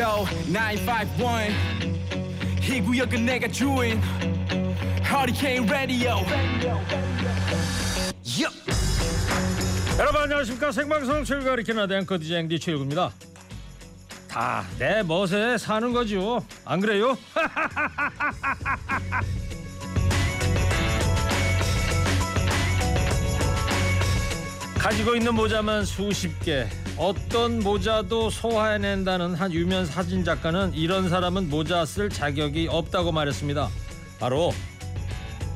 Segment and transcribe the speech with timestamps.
[0.00, 1.52] Yo 951
[2.62, 4.00] 이 구역은 내가 주인.
[5.04, 6.24] Hurricane Radio.
[8.24, 8.54] Yup.
[9.98, 10.72] 여러분 안녕하십니까?
[10.72, 13.10] 생방송 출가 리키나 앵커 DJ 앵디 최일구입니다.
[14.28, 17.18] 다 내 멋에 사는 거죠 안 그래요?
[24.78, 26.66] 가지고 있는 모자만 수십 개
[27.00, 33.70] 어떤 모자도 소화해낸다는 한 유명 사진 작가는 이런 사람은 모자 쓸 자격이 없다고 말했습니다
[34.18, 34.52] 바로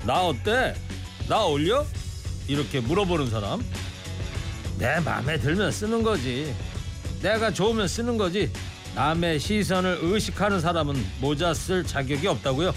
[0.07, 0.75] 나 어때?
[1.29, 1.85] 나 어울려?
[2.49, 3.63] 이렇게 물어보는 사람
[4.79, 6.53] 내 마음에 들면 쓰는 거지.
[7.23, 8.51] 내가 좋으면 쓰는 거지.
[8.95, 12.73] 남의 시선을 의식하는 사람은 모자 쓸 자격이 없다고요.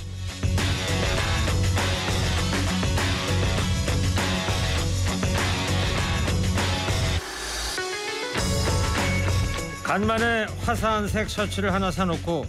[9.88, 12.46] 간만에 화사한 색 셔츠를 하나 사놓고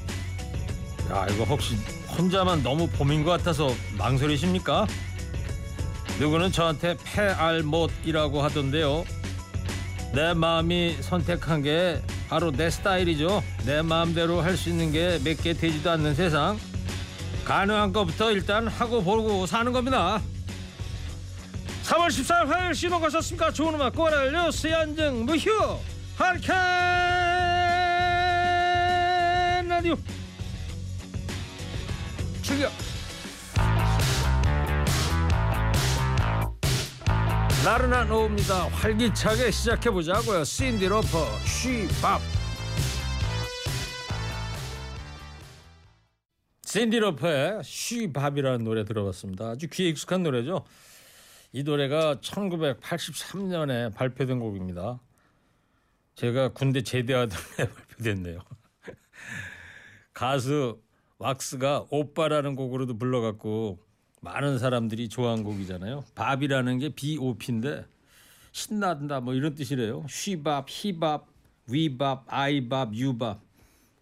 [1.13, 1.77] 야 이거 혹시
[2.19, 4.89] 혼자만 너무 봄인 것 같아서 망설이십니까?
[6.19, 9.05] 누구는 저한테 패알못이라고 하던데요.
[10.13, 13.45] 내 마음이 선택한 게 바로 내 스타일이죠.
[13.65, 16.59] 내 마음대로 할 수 있는 게 몇 개 되지도 않는 세상.
[17.45, 20.21] 가능한 것부터 일단 하고 보고 사는 겁니다.
[21.85, 23.53] 3월 14일 화요일 신호 가 셨습니까?
[23.53, 25.79] 좋은 음악 꼬라려 스얀증 무휴
[26.17, 26.55] 할캔
[29.79, 29.95] 라디오
[32.43, 32.73] 출격
[37.65, 38.67] 나른한 오후입니다.
[38.71, 40.43] 활기차게 시작해 보자고요.
[40.43, 41.07] 신디 로퍼
[41.45, 42.21] 쉬밥.
[46.65, 49.51] 신디 로퍼의 쉬밥이라는 노래 들어봤습니다.
[49.51, 50.65] 아주 귀에 익숙한 노래죠.
[51.53, 54.99] 이 노래가 1983년에 발표된 곡입니다.
[56.17, 58.41] 제가 군대 제대하던 해 발표됐네요.
[60.19, 60.81] 가수
[61.19, 63.79] 왁스가 오빠라는 곡으로도 불러갖고
[64.21, 66.03] 많은 사람들이 좋아한 곡이잖아요.
[66.17, 67.85] 밥이라는 게 B.O.P인데
[68.51, 70.05] 신난다 뭐 이런 뜻이래요.
[70.09, 71.29] 쉬밥, 히밥,
[71.71, 73.39] 위밥, 아이밥, 유밥.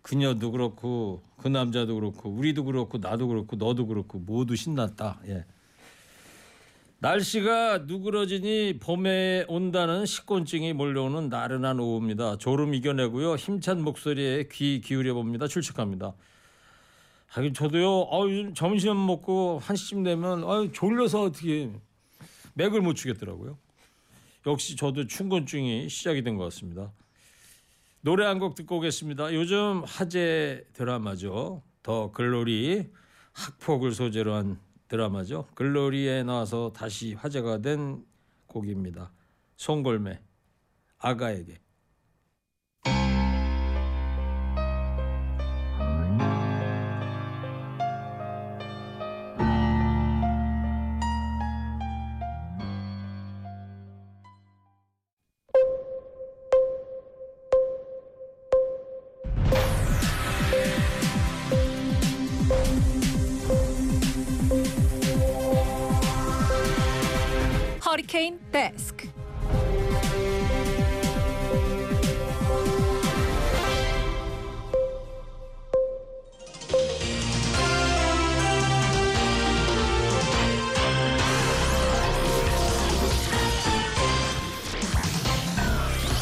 [0.00, 5.20] 그녀도 그렇고 그 남자도 그렇고 우리도 그렇고 나도 그렇고 너도 그렇고 모두 신났다.
[5.26, 5.44] 예.
[6.98, 12.38] 날씨가 누그러지니 봄에 온다는 식곤증이 몰려오는 나른한 오후입니다.
[12.38, 13.34] 졸음 이겨내고요.
[13.36, 15.46] 힘찬 목소리에 귀 기울여 봅니다.
[15.46, 16.14] 출첵합니다.
[17.28, 17.88] 하긴 저도요.
[17.90, 21.70] 어, 요즘 점심 먹고 한 시쯤 되면 아 졸려서 어떻게
[22.54, 23.58] 맥을 못 추겠더라고요.
[24.46, 26.92] 역시 저도 충곤증이 시작이 된 것 같습니다.
[28.00, 29.34] 노래 한 곡 듣고 오겠습니다.
[29.34, 31.62] 요즘 화제 드라마죠.
[31.82, 32.86] 더 글로리
[33.32, 35.46] 학폭을 소재로 한 드라마죠.
[35.54, 38.04] 글로리에 나와서 다시 화제가 된
[38.46, 39.12] 곡입니다.
[39.56, 40.20] 송골매
[40.98, 41.60] 아가에게
[68.06, 69.08] 허리케인 데스크.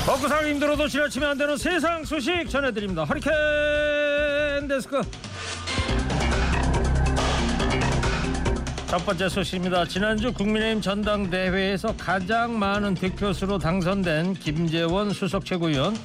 [0.06, 3.04] 먹고 살기 힘들어도 지나치면 안 되는 세상 소식 전해드립니다.
[3.04, 5.02] 허리케인 데스크.
[8.94, 9.86] 첫 번째 소식입니다.
[9.86, 15.96] 지난주 국민의힘 전당대회에서 가장 많은 득표수로 당선된 김재원 수석 최고위원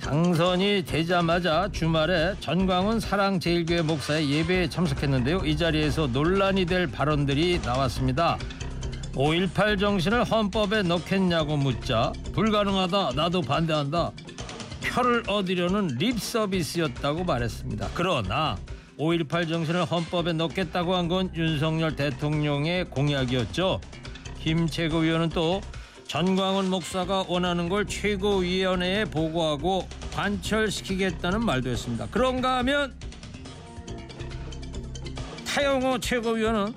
[0.00, 5.42] 당선이 되자마자 주말에 전광훈 사랑제일교회 목사의 예배에 참석했는데요.
[5.44, 8.38] 이 자리에서 논란이 될 발언들이 나왔습니다.
[9.12, 14.10] 5.18 정신을 헌법에 넣겠냐고 묻자 불가능하다 나도 반대한다
[14.82, 17.90] 표를 얻으려는 립 서비스였다고 말했습니다.
[17.94, 18.56] 그러나
[18.98, 23.80] 5.18 정신을 헌법에 넣겠다고 한 건 윤석열 대통령의 공약이었죠.
[24.40, 25.60] 김 최고위원은 또
[26.06, 32.06] 전광훈 목사가 원하는 걸 최고위원회에 보고하고 관철시키겠다는 말도 했습니다.
[32.10, 32.94] 그런가 하면
[35.46, 36.74] 타영호 최고위원은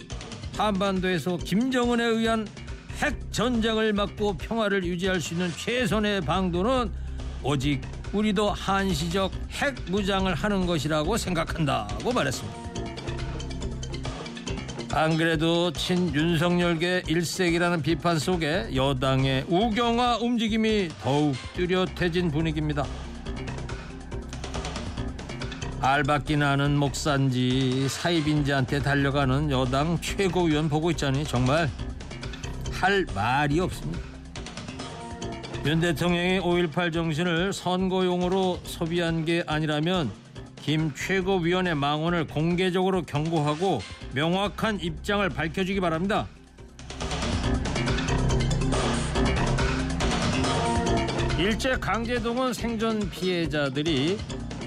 [0.57, 2.47] 한반도에서 김정은에 의한
[3.01, 6.91] 핵 전쟁을 막고 평화를 유지할 수 있는 최선의 방도는
[7.43, 7.81] 오직
[8.13, 12.67] 우리도 한시적 핵 무장을 하는 것이라고 생각한다고 말했습니다.
[14.93, 22.85] 안 그래도 친 윤석열계 일색이라는 비판 속에 여당의 우경화 움직임이 더욱 뚜렷해진 분위기입니다.
[25.79, 31.69] 알박기 나는 목사인지 사입인지한테 달려가는 여당 최고위원 보고 있자니 정말
[32.71, 34.06] 할 말이 없습니다.
[35.67, 40.09] 윤 대통령이 5.18 정신을 선거용으로 소비한 게 아니라면
[40.55, 43.81] 김 최고위원의 망언을 공개적으로 경고하고
[44.13, 46.25] 명확한 입장을 밝혀주기 바랍니다.
[51.37, 54.17] 일제 강제동원 생존 피해자들이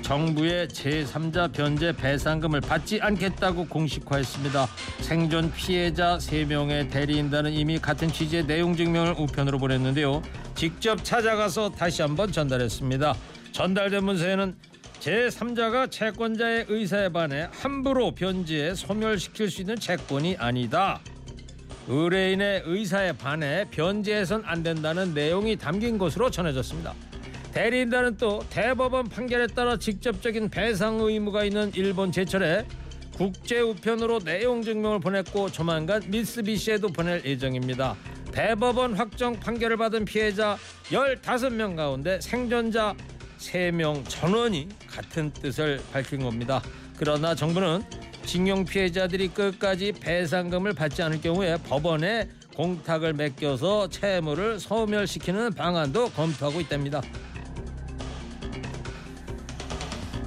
[0.03, 4.67] 정부의 제3자 변제 배상금을 받지 않겠다고 공식화했습니다.
[5.01, 10.21] 생존 피해자 3명의 대리인단은 이미 같은 취지의 내용 증명을 우편으로 보냈는데요.
[10.61, 13.17] 직접 찾아가서 다시 한번 전달했습니다.
[13.53, 14.55] 전달된 문서에는
[15.01, 21.01] 제3자가 채권자의 의사에 반해 함부로 변제에 소멸시킬 수 있는 채권이 아니다.
[21.89, 26.93] 의뢰인의 의사에 반해 변제해선 안 된다는 내용이 담긴 것으로 전해졌습니다.
[27.55, 32.67] 대리인단은 또 대법원 판결에 따라 직접적인 배상 의무가 있는 일본 제철에
[33.17, 37.97] 국제 우편으로 내용 증명을 보냈고 조만간 미쓰비시에도 보낼 예정입니다.
[38.33, 42.95] 대법원 확정 판결을 받은 피해자 15명 가운데 생존자
[43.39, 46.63] 3명 전원이 같은 뜻을 밝힌 겁니다.
[46.97, 47.83] 그러나 정부는
[48.25, 57.01] 징용 피해자들이 끝까지 배상금을 받지 않을 경우에 법원에 공탁을 맡겨서 채무를 소멸시키는 방안도 검토하고 있답니다.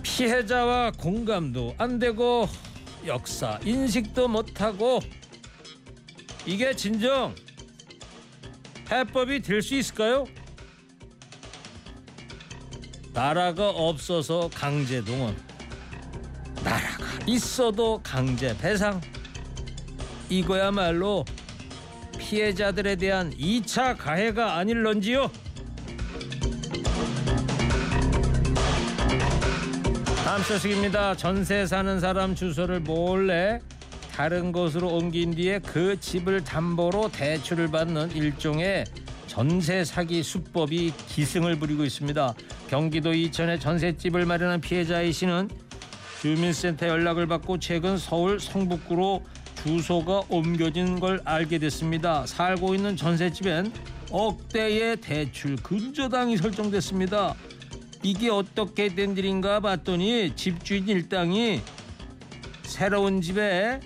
[0.02, 2.48] 피해자와 공감도 안 되고
[3.06, 5.00] 역사 인식도 못하고
[6.46, 7.36] 이게 진정
[8.92, 10.26] 해법이 될 수 있을까요?
[13.14, 15.36] 나라가 없어서 강제 동원
[16.64, 19.00] 나라가 있어도 강제 배상
[20.30, 21.24] 이거야말로
[22.18, 25.30] 피해자들에 대한 2차 가해가 아닐런지요?
[30.26, 31.16] 다음 소식입니다.
[31.16, 33.60] 전세 사는 사람 주소를 몰래
[34.14, 38.86] 다른 곳으로 옮긴 뒤에 그 집을 담보로 대출을 받는 일종의
[39.26, 42.36] 전세 사기 수법이 기승을 부리고 있습니다.
[42.70, 45.50] 경기도 이천에 전셋집을 마련한 피해자 이 씨는
[46.22, 49.24] 주민센터 연락을 받고 최근 서울 성북구로
[49.64, 52.28] 주소가 옮겨진 걸 알게 됐습니다.
[52.28, 53.74] 살고 있는 전셋집엔
[54.12, 57.34] 억대의 대출 근저당이 설정됐습니다.
[58.04, 61.62] 이게 어떻게 된 일인가 봤더니 집주인 일당이
[62.62, 63.80] 새로운 집에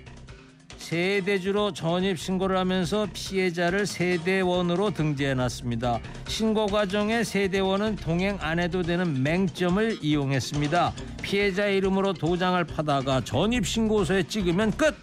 [0.87, 5.99] 세대주로 전입 신고를 하면서 피해자를 세대원으로 등재해 놨습니다.
[6.29, 10.93] 신고 과정에 세대원은 동행 안 해도 되는 맹점을 이용했습니다.
[11.21, 14.95] 피해자 이름으로 도장을 파다가 전입 신고서에 찍으면 끝.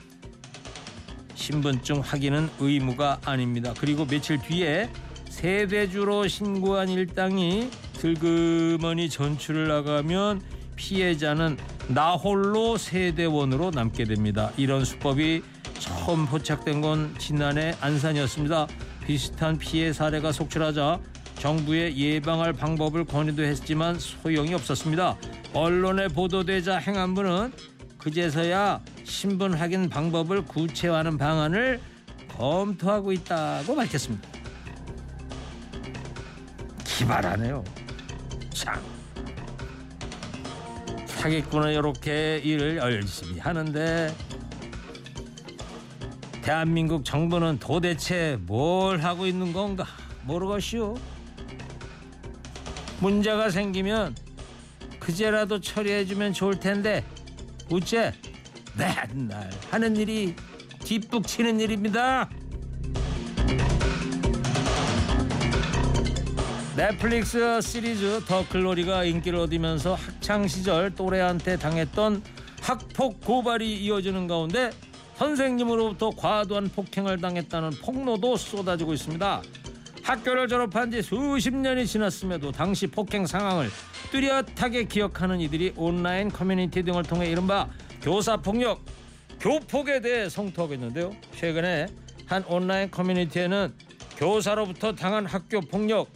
[1.34, 3.74] 신분증 확인은 의무가 아닙니다.
[3.78, 4.88] 그리고 며칠 뒤에
[5.28, 10.40] 세대주로 신고한 일당이 슬그머니 전출을 나가면
[10.76, 11.58] 피해자는
[11.88, 14.50] 나홀로 세대원으로 남게 됩니다.
[14.56, 15.42] 이런 수법이
[15.84, 18.66] 처음 포착된 건 지난해 안산이었습니다.
[19.06, 20.98] 비슷한 피해 사례가 속출하자
[21.38, 25.18] 정부에 예방할 방법을 권유도 했지만 소용이 없었습니다.
[25.52, 27.52] 언론에 보도되자 행안부는
[27.98, 31.80] 그제서야 신분 확인 방법을 구체화하는 방안을
[32.28, 34.26] 검토하고 있다고 밝혔습니다.
[36.84, 37.62] 기발하네요.
[38.54, 38.80] 참.
[41.06, 44.14] 사기꾼은 이렇게 일을 열심히 하는데
[46.44, 49.86] 대한민국 정부는 도대체 뭘 하고 있는 건가
[50.24, 50.94] 모르겠시오.
[53.00, 54.14] 문제가 생기면
[55.00, 57.02] 그제라도 처리해주면 좋을 텐데
[57.70, 58.12] 우째
[58.76, 60.36] 맨날 하는 일이
[60.80, 62.28] 뒷북치는 일입니다.
[66.76, 72.22] 넷플릭스 시리즈 더 글로리가 인기를 얻으면서 학창 시절 또래한테 당했던
[72.60, 74.72] 학폭 고발이 이어지는 가운데
[75.16, 79.42] 선생님으로부터 과도한 폭행을 당했다는 폭로도 쏟아지고 있습니다.
[80.02, 83.70] 학교를 졸업한 지 수십 년이 지났음에도 당시 폭행 상황을
[84.10, 87.68] 뚜렷하게 기억하는 이들이 온라인 커뮤니티 등을 통해 이른바
[88.02, 88.84] 교사 폭력,
[89.40, 91.14] 교폭에 대해 성토하고 있는데요.
[91.36, 91.86] 최근에
[92.26, 93.72] 한 온라인 커뮤니티에는
[94.16, 96.08] 교사로부터 당한 학교 폭력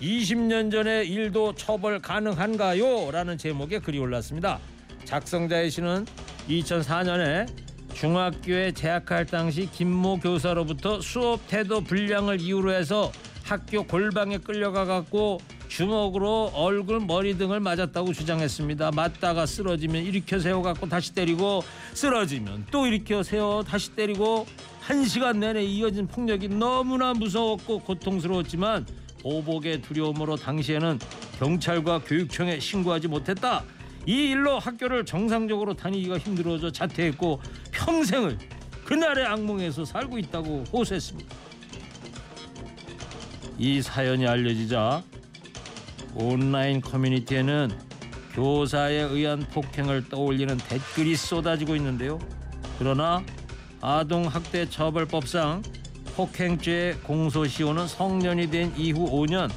[0.00, 3.10] 20년 전의 일도 처벌 가능한가요?
[3.10, 4.58] 라는 제목의 글이 올랐습니다.
[5.04, 6.06] 작성자의 씨는
[6.48, 7.46] 2004년에
[7.94, 13.12] 중학교에 재학할 당시 김모 교사로부터 수업 태도 불량을 이유로 해서
[13.44, 18.90] 학교 골방에 끌려가 갖고 주먹으로 얼굴 머리 등을 맞았다고 주장했습니다.
[18.90, 21.62] 맞다가 쓰러지면 일으켜 세워 갖고 다시 때리고
[21.94, 24.46] 쓰러지면 또 일으켜 세워 다시 때리고
[24.80, 28.86] 한 시간 내내 이어진 폭력이 너무나 무서웠고 고통스러웠지만
[29.22, 30.98] 보복의 두려움으로 당시에는
[31.38, 33.64] 경찰과 교육청에 신고하지 못했다.
[34.06, 37.40] 이 일로 학교를 정상적으로 다니기가 힘들어져 자퇴했고
[37.70, 38.38] 평생을
[38.84, 41.34] 그날의 악몽에서 살고 있다고 호소했습니다.
[43.58, 45.02] 이 사연이 알려지자
[46.14, 47.70] 온라인 커뮤니티에는
[48.34, 52.18] 교사에 의한 폭행을 떠올리는 댓글이 쏟아지고 있는데요.
[52.78, 53.22] 그러나
[53.80, 55.62] 아동학대 처벌법상
[56.16, 59.50] 폭행죄 공소시효는 성년이 된 이후 5년,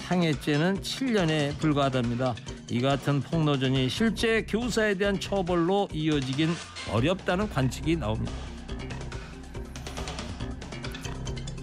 [0.00, 2.34] 상해죄는 7년에 불과하답니다.
[2.70, 6.50] 이 같은 폭로전이 실제 교사에 대한 처벌로 이어지긴
[6.92, 8.32] 어렵다는 관측이 나옵니다.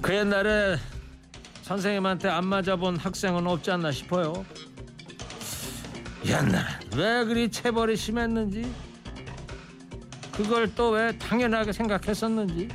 [0.01, 0.77] 그 옛날에
[1.61, 4.45] 선생님한테 안 맞아본 학생은 없지 않나 싶어요.
[6.25, 8.69] 옛날에 왜 그리 체벌이 심했는지
[10.33, 12.67] 그걸 또 왜 당연하게 생각했었는지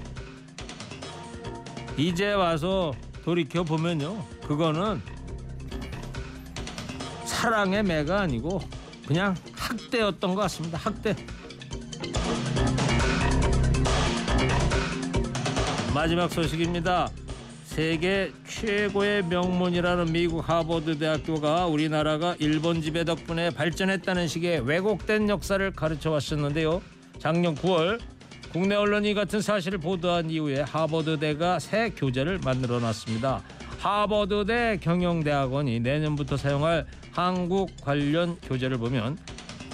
[1.99, 2.93] 이제 와서
[3.25, 5.03] 돌이켜 보면요 그거는
[7.43, 8.61] 사랑의 매가 아니고
[9.05, 11.17] 그냥 학대였던 것 같습니다 학대
[15.93, 17.11] 마지막 소식입니다
[17.65, 26.11] 세계 최고의 명문이라는 미국 하버드 대학교가 우리나라가 일본 지배 덕분에 발전했다는 식의 왜곡된 역사를 가르쳐
[26.11, 26.83] 왔었는데요.
[27.19, 27.99] 작년 9월
[28.53, 33.43] 국내 언론이 같은 사실을 보도한 이후에 하버드대가 새 교재를 만들어 놨습니다.
[33.83, 39.19] 하버드대 경영대학원이 내년부터 사용할 한국 관련 교재를 보면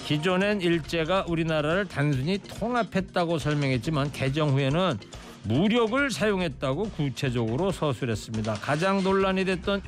[0.05, 4.97] 기존엔 일제가 우리나라를 단순히 통합했다고 설명했지만 개정 후에는
[5.43, 8.55] 무력을 사용했다고 구체적으로 서술했습니다.
[8.55, 9.83] 가장 논란이 됐던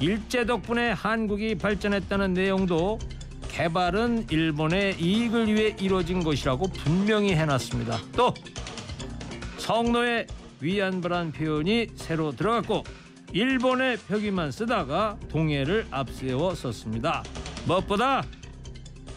[0.00, 2.98] 일제 덕분에 한국이 발전했다는 내용도
[3.50, 7.98] 개발은 일본의 이익을 위해 이루어진 것이라고 분명히 해놨습니다.
[8.16, 8.32] 또
[9.58, 10.26] 성노의
[10.62, 12.84] 위안부란 표현이 새로 들어갔고
[13.32, 17.22] 일본의 표기만 쓰다가 동해를 앞세워 썼습니다.
[17.66, 18.24] 무엇보다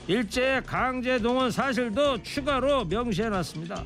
[0.07, 3.83] 일제 강제 동원 사실도 추가로 명시해 놨습니다.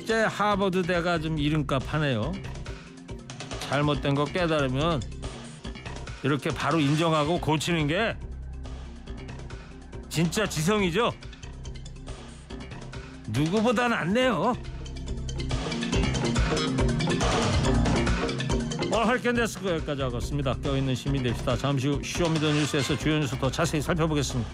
[0.00, 2.32] 이제 하버드대가 좀 이름값 하네요.
[3.60, 5.02] 잘못된 거 깨달으면
[6.22, 8.16] 이렇게 바로 인정하고 고치는 게
[10.08, 11.12] 진짜 지성이죠.
[13.28, 14.54] 누구보다 낫네요.
[19.04, 20.54] 할텐 데스크 여기까지 하겠습니다.
[20.62, 21.56] 껴있는 시민 됩시다.
[21.56, 24.48] 잠시 후 쇼미더뉴스에서 주요 뉴스 더 자세히 살펴보겠습니다.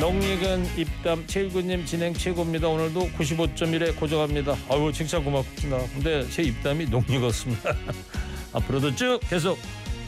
[0.00, 2.68] 농익은 입담 최일구님 진행 최고입니다.
[2.68, 4.54] 오늘도 95.1에 고정합니다.
[4.70, 5.78] 아유 칭찬 고맙습니다.
[5.94, 7.74] 근데 제 입담이 농익었습니다.
[8.52, 9.58] 앞으로도 쭉 계속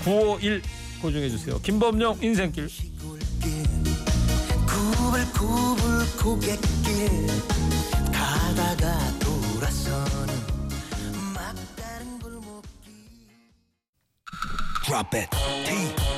[0.05, 0.63] 951
[1.03, 1.59] 고정해 주세요.
[1.61, 2.69] 김범용 인생길.
[4.67, 7.27] 구불구불 고갯길
[8.13, 9.28] 가다가
[9.59, 10.35] 돌아서는
[11.35, 12.93] 막다른 골목길.
[14.87, 15.29] Drop it.
[15.65, 16.18] TBS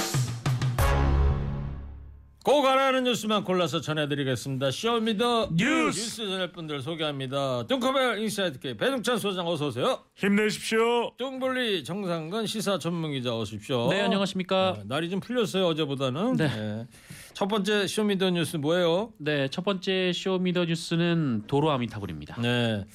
[2.43, 4.71] 꼭 알아는 뉴스만 골라서 전해드리겠습니다.
[4.71, 5.99] Show me the 뉴스.
[5.99, 7.67] 뉴스 전할 분들 소개합니다.
[7.67, 9.99] 뚱커벨 인사이드 K 배종찬 소장 어서 오세요.
[10.15, 11.11] 힘내십시오.
[11.17, 13.89] 뚱블리 정상근 시사 전문기자 어서 오십시오.
[13.91, 14.73] 네 안녕하십니까.
[14.77, 16.37] 네, 날이 좀 풀렸어요 어제보다는.
[16.37, 16.87] 네.
[17.35, 19.13] 첫 번째 show me the 뉴스 뭐예요?
[19.19, 22.41] 네 첫 번째 show me the 뉴스는 도로 아미타불입니다.
[22.41, 22.85] 네.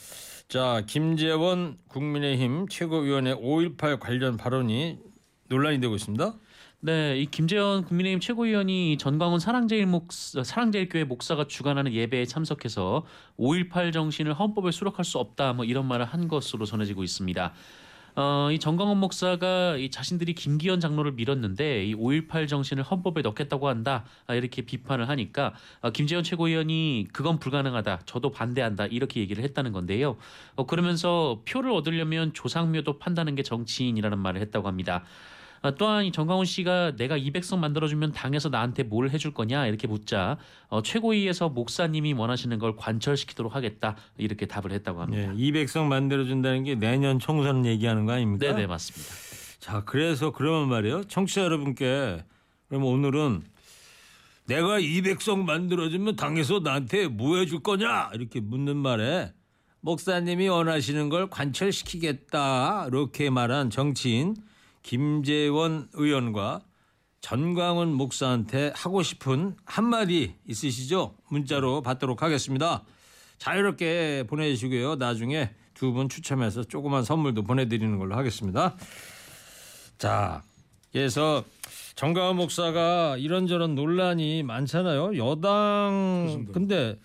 [0.49, 4.99] 자 김재원 국민의힘 최고위원회 5.18 관련 발언이
[5.49, 6.35] 논란이 되고 있습니다.
[6.80, 13.04] 네, 이 김재원 국민의힘 최고위원이 전광훈 사랑제일 목 사랑제일교회 목사가 주관하는 예배에 참석해서
[13.38, 17.52] 5.18 정신을 헌법에 수록할 수 없다 뭐 이런 말을 한 것으로 전해지고 있습니다.
[18.16, 24.04] 어, 이 정광훈 목사가 이 자신들이 김기현 장로를 밀었는데 이 5.18 정신을 헌법에 넣겠다고 한다
[24.26, 30.16] 아, 이렇게 비판을 하니까 어, 김재원 최고위원이 그건 불가능하다 저도 반대한다 이렇게 얘기를 했다는 건데요.
[30.54, 35.04] 어, 그러면서 표를 얻으려면 조상묘도 판다는 게 정치인이라는 말을 했다고 합니다.
[35.63, 40.39] 아, 또한 이 정광훈 씨가 내가 200석 만들어주면 당에서 나한테 뭘 해줄 거냐 이렇게 묻자
[40.69, 45.33] 어, 최고위에서 목사님이 원하시는 걸 관철시키도록 하겠다 이렇게 답을 했다고 합니다.
[45.33, 48.47] 네, 200석 만들어준다는 게 내년 총선 얘기하는 거 아닙니까?
[48.47, 49.15] 네, 네 맞습니다.
[49.59, 51.05] 자, 그래서 그러면 말이에요.
[51.05, 52.25] 청취자 여러분께
[52.69, 53.43] 그러면 오늘은
[54.47, 59.33] 내가 200석 만들어주면 당에서 나한테 뭐 해줄 거냐 이렇게 묻는 말에
[59.81, 64.37] 목사님이 원하시는 걸 관철시키겠다 이렇게 말한 정치인
[64.87, 66.61] 김재원 의원과
[67.21, 71.16] 전광훈 목사한테 하고 싶은 한마디 있으시죠?
[71.28, 72.85] 문자로 받도록 하겠습니다.
[73.38, 74.95] 자유롭게 보내주시고요.
[74.95, 78.76] 나중에 두 분 추첨해서 조그만 선물도 보내드리는 걸로 하겠습니다.
[79.99, 80.43] 자,
[80.93, 81.43] 그래서
[81.97, 85.16] 정가은 목사가 이런저런 논란이 많잖아요.
[85.19, 86.97] 여당 근데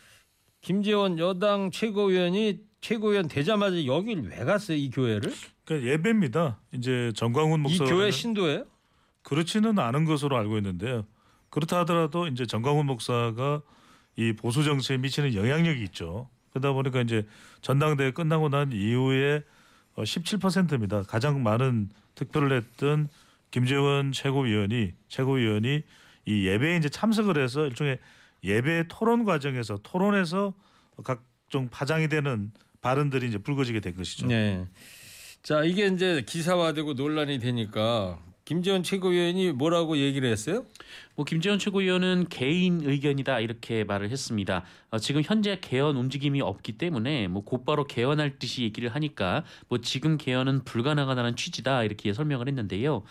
[0.61, 4.75] 김재원 여당 최고위원이 최고위원 되자마자 여길 왜 갔어요?
[4.75, 5.31] 이 교회를?
[5.65, 6.59] 그러니까 예배입니다.
[6.73, 8.65] 이제 정광훈 이 목사 교회 신도예요?
[9.21, 11.05] 그렇지는 않은 것으로 알고 있는데요.
[11.49, 13.61] 그렇다 하더라도 이제 정광훈 목사가
[14.15, 16.27] 이 보수 정치에 미치는 영향력이 있죠.
[16.49, 17.25] 그러다 보니까 이제
[17.61, 19.43] 전당대회 끝나고 난 이후에
[19.93, 21.03] 어, 17%입니다.
[21.03, 23.09] 가장 많은 득표를 했던
[23.51, 25.83] 김재원 최고위원이 최고위원이
[26.25, 27.99] 이 예배에 이제 참석을 해서 일종의
[28.43, 30.53] 예배 토론 과정에서 토론에서
[31.03, 34.27] 각종 파장이 되는 발언들이 이제 불거지게 된 것이죠.
[34.27, 34.65] 네.
[35.43, 40.65] 자 이게 이제 기사화되고 논란이 되니까 김재원 최고위원이 뭐라고 얘기를 했어요?
[41.15, 44.65] 뭐 김재원 최고위원은 개인 의견이다 이렇게 말을 했습니다.
[44.89, 50.17] 어, 지금 현재 개헌 움직임이 없기 때문에 뭐 곧바로 개헌할 듯이 얘기를 하니까 뭐 지금
[50.17, 53.03] 개헌은 불가능하다는 취지다 이렇게 설명을 했는데요.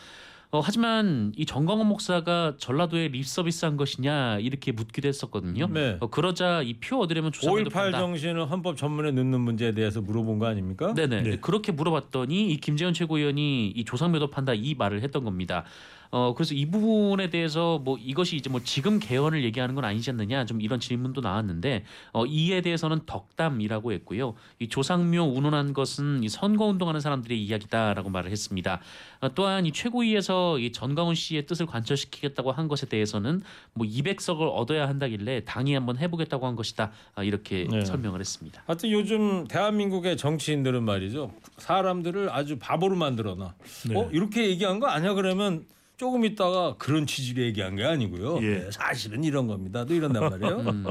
[0.53, 5.69] 어, 하지만 이 정광훈 목사가 전라도에 립서비스한 것이냐 이렇게 묻기도 했었거든요.
[5.69, 5.97] 네.
[6.01, 10.47] 어, 그러자 이 표 얻으려면 조사도 5.18 정신을 헌법 전문에 넣는 문제에 대해서 물어본 거
[10.47, 10.93] 아닙니까?
[10.95, 11.23] 네네.
[11.23, 11.37] 네.
[11.37, 15.65] 그렇게 물어봤더니 이 김재현 최고위원이 이 조상매도 판다 이 말을 했던 겁니다.
[16.13, 20.45] 어 그래서 이 부분에 대해서 뭐 이것이 이제 뭐 지금 개헌을 얘기하는 건 아니지 않느냐
[20.45, 24.35] 좀 이런 질문도 나왔는데 어 이에 대해서는 덕담이라고 했고요.
[24.59, 28.81] 이 조상묘 운운한 것은 이 선거 운동하는 사람들의 이야기다라고 말을 했습니다.
[29.21, 33.43] 어, 또한 이 최고위에서 이 전광훈 씨의 뜻을 관철시키겠다고 한 것에 대해서는
[33.75, 37.85] 뭐 200석을 얻어야 한다길래 당이 한번 해보겠다고 한 것이다 아, 이렇게 네.
[37.85, 38.63] 설명을 했습니다.
[38.67, 41.33] 하여튼 요즘 대한민국의 정치인들은 말이죠.
[41.59, 43.55] 사람들을 아주 바보로 만들어놔.
[43.89, 43.97] 네.
[43.97, 45.65] 어 이렇게 얘기한 거 아니야 그러면
[46.01, 48.39] 조금 있다가 그런 취지로 얘기한 게 아니고요.
[48.41, 48.59] 예.
[48.61, 49.85] 네, 사실은 이런 겁니다.
[49.85, 50.57] 또 이런단 말이에요.
[50.61, 50.85] 음.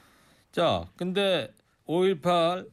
[0.50, 1.52] 자, 근데
[1.86, 2.66] 5.18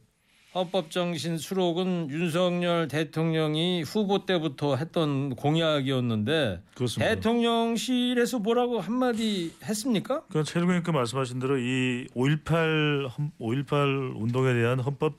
[0.54, 7.14] 헌법정신 수록은 윤석열 대통령이 후보 때부터 했던 공약이었는데 그렇습니다.
[7.16, 10.22] 대통령실에서 뭐라고 한마디 했습니까?
[10.30, 15.18] 그 최일구님께 말씀하신 대로 이 5.18 헌- 5.18 운동에 대한 헌법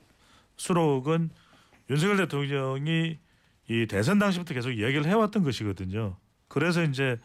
[0.58, 1.30] 수록은
[1.92, 3.20] 윤석열 대통령이
[3.70, 6.18] 이 대선 당시부터 계속 이야기를 해왔던 것이거든요.
[6.56, 7.20] 그래서 이제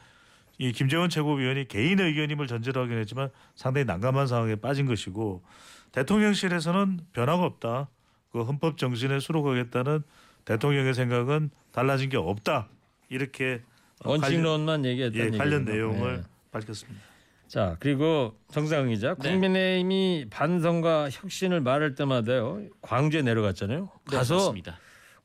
[0.59, 5.45] 이 김재원 최고위원이 개인 의견임을 전제로 하긴 했지만 상당히 난감한 상황에 빠진 것이고
[5.93, 7.89] 대통령실에서는 변화가 없다.
[8.33, 10.03] 그 헌법 정신에 수록하겠다는
[10.47, 12.67] 대통령의 생각은 달라진 게 없다.
[13.09, 13.63] 이렇게
[14.05, 15.65] 원칙론만 얘기했다는 예, 관련.
[15.65, 16.31] 내용을 예.
[16.51, 17.01] 밝혔습니다.
[17.47, 19.31] 자 그리고 정상훈 기자 네.
[19.31, 24.79] 국민의힘이 반성과 혁신을 말할 때마다요 광주에 내려갔잖아요 네, 가서 맞습니다.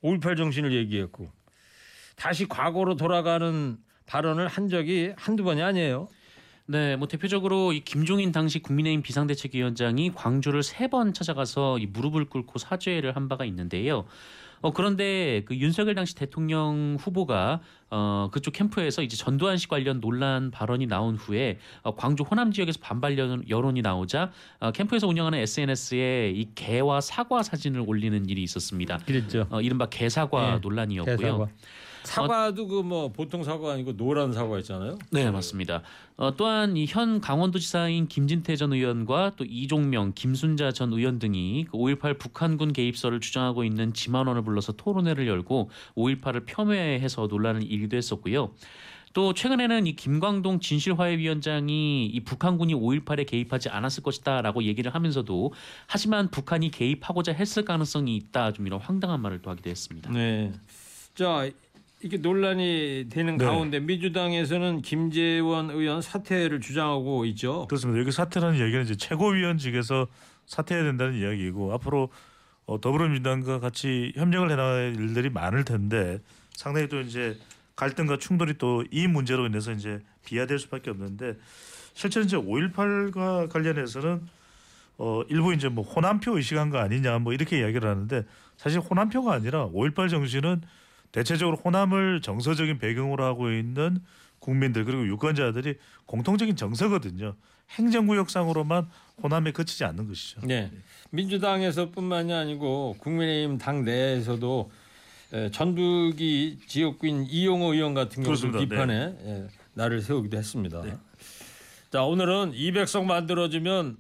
[0.04, 1.32] 5.18 정신을 얘기했고
[2.16, 6.08] 다시 과거로 돌아가는 발언을 한 적이 한두 번이 아니에요
[6.68, 12.58] 네, 뭐 대표적으로 이 김종인 당시 국민의힘 비상대책위원장이 광주를 세 번 찾아가서 이 무릎을 꿇고
[12.58, 14.06] 사죄를 한 바가 있는데요.
[14.62, 17.60] 어 그런데 그 윤석열 당시 대통령 후보가
[17.92, 22.80] 어 그쪽 캠프에서 이제 전두환 씨 관련 논란 발언이 나온 후에 어, 광주 호남 지역에서
[22.82, 28.98] 반발 여론- 여론이 나오자 어, 캠프에서 운영하는 SNS에 이 개와 사과 사진을 올리는 일이 있었습니다.
[29.06, 31.18] 그랬죠 어 이른바 개사과 네, 논란이었고요.
[31.18, 31.48] 개사과.
[32.06, 35.82] 사과도 그 뭐 보통 사과 아니고 노란 사과 있잖아요 네, 맞습니다.
[36.18, 41.78] 어, 또한 이 현 강원도지사인 김진태 전 의원과 또 이종명, 김순자 전 의원 등이 그
[41.78, 48.52] 5.18 북한군 개입설을 주장하고 있는 지만원을 불러서 토론회를 열고 5.18을 폄훼해서 논란을 일기도 했었고요.
[49.14, 55.54] 또 최근에는 이 김광동 진실화해위원장이 이 북한군이 5.18에 개입하지 않았을 것이다라고 얘기를 하면서도
[55.88, 60.12] 하지만 북한이 개입하고자 했을 가능성이 있다 좀 이런 황당한 말을 또 하기도 했습니다.
[60.12, 60.52] 네.
[61.14, 61.50] 자
[62.06, 63.46] 이게 논란이 되는 네.
[63.46, 68.00] 가운데 민주당에서는 김재원 의원 사퇴를 주장하고 있죠 그렇습니다.
[68.00, 70.06] 여기 사퇴라는 얘기는 이제 최고위원직에서
[70.46, 72.10] 사퇴해야 된다는 이야기이고 앞으로
[72.68, 76.20] 어, 더불어민주당과 같이 협력을 해나갈 일들이 많을 텐데
[76.54, 77.40] 상당히 또 이제
[77.76, 81.34] 갈등과 충돌이 또 이 문제로 인해서 이제 비화될 수밖에 없는데
[81.96, 84.22] 실제 이제 5.18과 관련해서는
[85.00, 88.26] 어 일부 이제 뭐 호남표 의식한 거 아니냐 뭐 이렇게 이야기를 하는데
[88.58, 90.62] 사실 호남표가 아니라 5.18 정신은
[91.12, 94.00] 대체적으로 호남을 정서적인 배경으로 하고 있는
[94.40, 97.36] 국민들 그리고 유권자들이 공통적인 정서거든요.
[97.72, 98.88] 행정구역상으로만
[99.24, 100.42] 호남에 그치지 않는 것이죠.
[100.44, 100.72] 네.
[101.12, 104.72] 민주당에서뿐만이 아니고 국민의힘 당 내에서도
[105.34, 108.60] 에, 전북이 지역구인 이용호 의원 같은 경우도 그렇습니다.
[108.60, 110.84] 비판에 예, 나를 세우기도 했습니다.
[111.92, 113.98] 자 오늘은 200석 만들어주면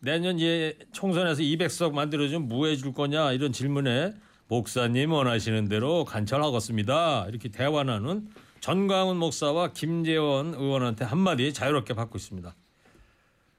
[0.00, 4.14] 내년 예 총선에서 200석 만들어주면 뭐 해줄 거냐 이런 질문에
[4.48, 7.26] 목사님 원하시는 대로 관철하겠습니다.
[7.28, 12.54] 이렇게 대화 나눈 전광훈 목사와 김재원 의원한테 한마디 자유롭게 받고 있습니다.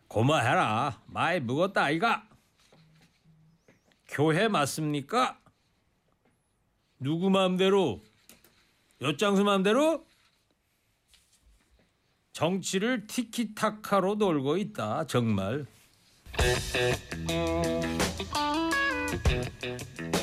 [0.08, 1.00] 고마해라.
[1.06, 2.28] 많이 묵었다 아이가.
[4.08, 5.40] 교회 맞습니까?
[7.00, 8.02] 누구 마음대로?
[9.02, 10.04] 엿장수 마음대로?
[12.34, 15.06] 정치를 티키타카로 놀고 있다.
[15.06, 15.68] 정말.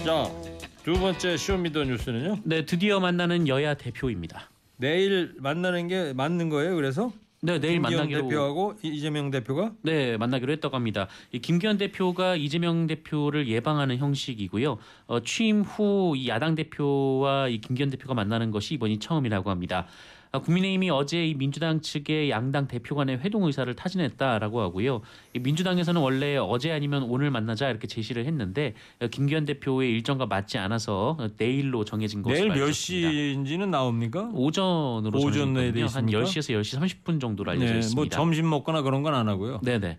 [0.04, 0.55] 자,
[0.86, 2.42] 두 번째 show me the 뉴스는요.
[2.44, 4.48] 네, 드디어 만나는 여야 대표입니다.
[4.76, 6.76] 내일 만나는 게 맞는 거예요.
[6.76, 11.08] 그래서 네, 내일 만나기로 대표하고 이재명 대표가 네, 만나기로 했다고 합니다.
[11.32, 14.78] 이 김기현 대표가 이재명 대표를 예방하는 형식이고요.
[15.08, 19.88] 어, 취임 후이 야당 대표와 이 김기현 대표가 만나는 것이 이번이 처음이라고 합니다.
[20.32, 25.00] 아, 국민의힘이 어제 이 민주당 측의 양당 대표 간의 회동 의사를 타진했다라고 하고요.
[25.34, 30.58] 이 민주당에서는 원래 어제 아니면 오늘 만나자 이렇게 제시를 했는데 어, 김기현 대표의 일정과 맞지
[30.58, 32.72] 않아서 어, 내일로 정해진 것으로 내일 몇.
[32.72, 34.30] 시인지는 나옵니까?
[34.34, 35.84] 오전으로 오전 내에 돼 정해졌거든요.
[35.84, 36.20] 한 있습니까?
[36.24, 37.96] 10시에서 10시 30분 정도로 알려져 네, 있습니다.
[38.00, 39.60] 뭐 점심 먹거나 그런 건 안 하고요.
[39.62, 39.98] 네네.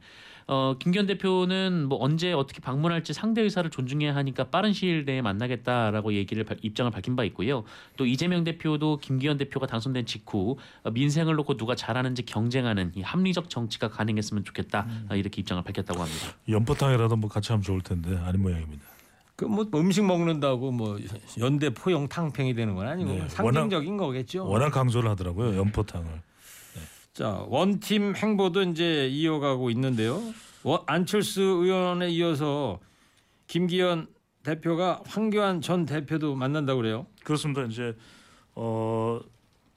[0.50, 6.14] 어, 김기현 대표는 뭐 언제 어떻게 방문할지 상대 의사를 존중해야 하니까 빠른 시일 내에 만나겠다라고
[6.14, 7.66] 얘기를 발- 입장을 밝힌 바 있고요.
[7.98, 13.50] 또 이재명 대표도 김기현 대표가 당선된 직후 어, 민생을 놓고 누가 잘하는지 경쟁하는 이 합리적
[13.50, 15.08] 정치가 가능했으면 좋겠다 음.
[15.12, 16.28] 어, 이렇게 입장을 밝혔다고 합니다.
[16.48, 18.86] 연포탕이라도 뭐 같이 하면 좋을 텐데 아닌 모양입니다.
[19.36, 20.98] 그뭐 음식 먹는다고 뭐
[21.40, 24.48] 연대 포용 탕평이 되는 건 아니고 네, 상징적인 거겠죠.
[24.48, 25.58] 워낙 강조를 하더라고요.
[25.58, 26.08] 연포탕을.
[27.18, 30.22] 자 원팀 행보도 이제 이어가고 있는데요.
[30.62, 32.80] 원- 안철수 의원에 이어서
[33.48, 34.06] 김기현
[34.44, 37.08] 대표가 황교안 전 대표도 만난다고 그래요.
[37.24, 37.64] 그렇습니다.
[37.64, 37.96] 이제
[38.54, 39.20] 어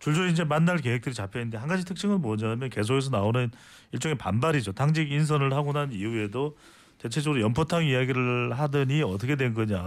[0.01, 3.51] 줄줄이 이제 만날 계획들이 잡혀 있는데 한 가지 특징은 뭐냐면 계속해서 나오는
[3.93, 4.73] 일종의 반발이죠.
[4.73, 6.59] 당직 인선을 하고 난 이후에도
[6.99, 9.81] 대체적으로 연포탕 이야기를 하더니 어떻게 된 거냐.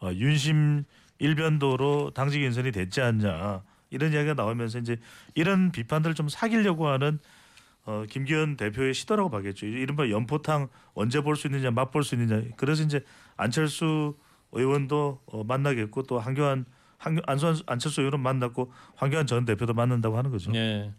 [0.00, 0.82] 어, 윤심
[1.20, 3.62] 일변도로 당직 인선이 됐지 않냐.
[3.90, 4.96] 이런 이야기가 나오면서 이제
[5.34, 7.18] 이런 비판들을 좀 사귀려고 하는
[7.84, 9.66] 어, 김기현 대표의 시도라고 봐겠죠.
[9.66, 12.42] 이른바 연포탕 언제 볼 수 있느냐, 맛볼 수 있느냐.
[12.56, 13.02] 그래서 이제
[13.36, 14.16] 안철수
[14.52, 16.64] 의원도 어, 만나겠고 또 한교안
[16.98, 20.50] 한, 안선 안철수 의원은 만났고 황교안 전 대표도 만난다고 하는 거죠.
[20.52, 20.92] 네.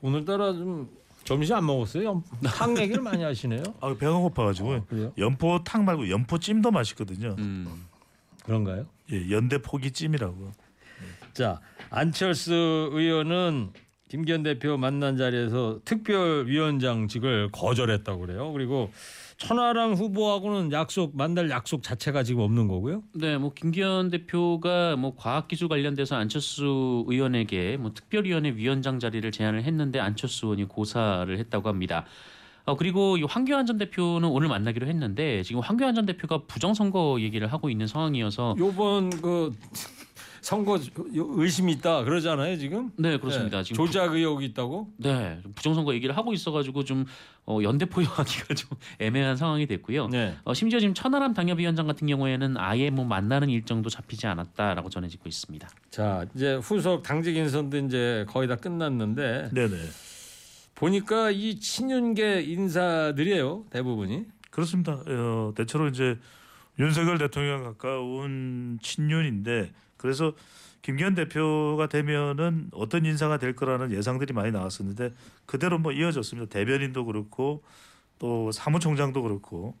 [0.00, 0.88] 오늘따라 좀
[1.24, 2.22] 점심 안 먹었어요?
[2.44, 3.62] 탕 얘기를 많이 하시네요.
[3.80, 5.12] 아 배가 고파가지고 아, 그래요?
[5.18, 7.34] 연포탕 말고 연포찜도 맛있거든요.
[7.38, 7.86] 음.
[8.44, 8.86] 그런가요?
[9.12, 10.52] 예, 연대 포기찜이라고.
[11.32, 11.60] 자
[11.94, 13.70] 안철수 의원은
[14.08, 18.50] 김기현 대표 만난 자리에서 특별위원장직을 거절했다고 그래요.
[18.52, 18.90] 그리고
[19.36, 23.02] 천하람 후보하고는 약속 만날 약속 자체가 지금 없는 거고요.
[23.14, 30.00] 네, 뭐 김기현 대표가 뭐 과학기술 관련돼서 안철수 의원에게 뭐 특별위원회 위원장 자리를 제안을 했는데
[30.00, 32.06] 안철수 의원이 고사를 했다고 합니다.
[32.64, 37.52] 어 그리고 이 황교안 전 대표는 오늘 만나기로 했는데 지금 황교안 전 대표가 부정선거 얘기를
[37.52, 39.52] 하고 있는 상황이어서 요번 그
[40.42, 40.76] 선거
[41.38, 42.90] 의심이 있다 그러잖아요 지금.
[42.96, 43.58] 네 그렇습니다.
[43.58, 44.86] 네, 지금 조작 의혹이 있다고.
[44.86, 47.06] 부, 네 부정선거 얘기를 하고 있어가지고 좀
[47.46, 50.08] 어, 연대 포용하기가 좀 애매한 상황이 됐고요.
[50.08, 50.36] 네.
[50.44, 55.68] 어, 심지어 지금 천하람 당협위원장 같은 경우에는 아예 뭐 만나는 일정도 잡히지 않았다라고 전해지고 있습니다.
[55.90, 59.76] 자 이제 후속 당직 인선도 이제 거의 다 끝났는데 네네.
[60.74, 64.24] 보니까 이 친윤계 인사들이에요 대부분이.
[64.50, 65.00] 그렇습니다.
[65.06, 66.18] 어, 대체로 이제
[66.80, 69.70] 윤석열 대통령 가까운 친윤인데
[70.02, 70.32] 그래서
[70.82, 75.12] 김기현 대표가 되면은 어떤 인사가 될 거라는 예상들이 많이 나왔었는데
[75.46, 76.50] 그대로 뭐 이어졌습니다.
[76.50, 77.62] 대변인도 그렇고
[78.18, 79.76] 또 사무총장도 그렇고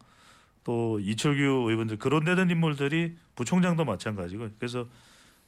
[0.64, 4.86] 또 이철규 의원들 거론되는 인물들이 부총장도 마찬가지고 그래서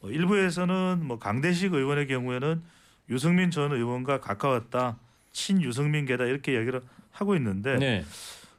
[0.00, 2.62] 어, 일부에서는 뭐 강대식 의원의 경우에는
[3.10, 4.98] 유승민 전 의원과 가까웠다
[5.32, 6.82] 친 유승민계다 이렇게 이야기를
[7.12, 8.04] 하고 있는데 네.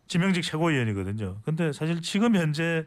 [0.07, 1.39] 지명직 최고위원이거든요.
[1.43, 2.85] 근데 사실 지금 현재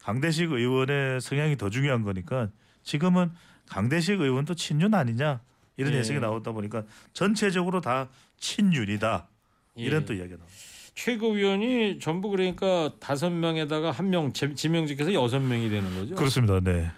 [0.00, 2.48] 강대식 의원의 성향이 더 중요한 거니까
[2.82, 3.30] 지금은
[3.68, 5.40] 강대식 의원도 친윤 아니냐
[5.76, 5.98] 이런 예.
[5.98, 9.28] 해석이 나오다 보니까 전체적으로 다 친윤이다
[9.76, 10.06] 이런 예.
[10.06, 10.60] 또 이야기가 나옵니다.
[10.94, 16.14] 최고위원이 전부 그러니까 다섯 명에다가 한 명 지명직해서 여섯 명이 되는 거죠.
[16.14, 16.60] 그렇습니다.
[16.60, 16.90] 네.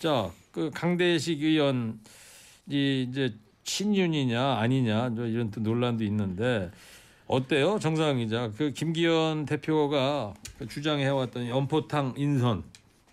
[0.00, 1.94] 자, 그 강대식 의원이
[2.68, 6.70] 이제 친윤이냐 아니냐 뭐 이런 또 논란도 있는데
[7.26, 8.50] 어때요, 정상 기자?
[8.56, 12.62] 그 김기현 대표가 그 주장해왔던 연포탕 인선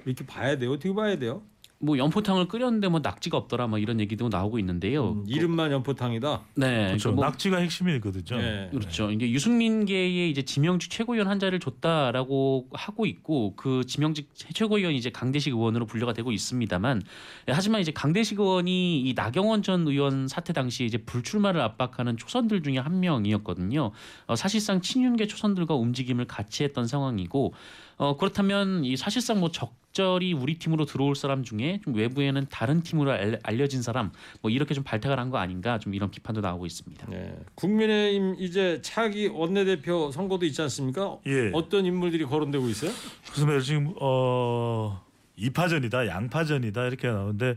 [0.06, 0.74] 이렇게 봐야 돼요?
[0.74, 1.41] 어떻게 봐야 돼요?
[1.84, 5.12] 뭐 연포탕을 끓였는데 뭐 낙지가 없더라 뭐 이런 얘기도 나오고 있는데요.
[5.12, 6.41] 음, 이름만 연포탕이다.
[6.56, 7.12] 네, 그렇죠.
[7.12, 8.41] 뭐 낙지가 핵심이거든요.
[8.41, 8.69] 네.
[8.72, 9.12] 그렇죠.
[9.12, 15.52] 이게 유승민계의 이제 지명직 최고위원 한 자리를 줬다라고 하고 있고 그 지명직 최고위원이 이제 강대식
[15.52, 17.02] 의원으로 분류가 되고 있습니다만
[17.50, 22.63] 예, 하지만 이제 강대식 의원이 이 나경원 전 의원 사태 당시 이제 불출마를 압박하는 초선들
[22.63, 23.91] 중에 한 명이었거든요.
[24.28, 27.54] 어, 사실상 친윤계 초선들과 움직임을 같이 했던 상황이고
[28.03, 33.11] 어, 그렇다면 이 사실상 뭐적 적절히 우리 팀으로 들어올 사람 중에 좀 외부에는 다른 팀으로
[33.11, 34.11] 알- 알려진 사람
[34.41, 37.05] 뭐 이렇게 좀 발탁을 한 거 아닌가 좀 이런 비판도 나오고 있습니다.
[37.11, 37.35] 네.
[37.55, 41.17] 국민의힘 이제 차기 원내대표 선거도 있지 않습니까?
[41.27, 41.51] 예.
[41.53, 42.91] 어떤 인물들이 거론되고 있어요?
[43.35, 44.99] 그래서 지금 어
[45.37, 47.55] 2파전이다, 양파전이다 이렇게 나오는데